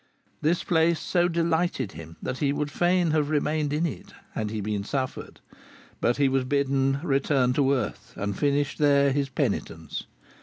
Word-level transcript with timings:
This 0.41 0.63
place 0.63 0.99
so 0.99 1.27
delighted 1.27 1.91
him 1.91 2.17
that 2.23 2.39
he 2.39 2.51
would 2.51 2.71
fain 2.71 3.11
have 3.11 3.29
remained 3.29 3.71
in 3.71 3.85
it 3.85 4.15
had 4.31 4.49
he 4.49 4.59
been 4.59 4.83
suffered, 4.83 5.41
but 5.99 6.17
he 6.17 6.27
was 6.27 6.43
bidden 6.43 6.99
return 7.03 7.53
to 7.53 7.71
earth 7.73 8.13
and 8.15 8.35
finish 8.35 8.75
there 8.75 9.11
his 9.11 9.29
penitence. 9.29 10.05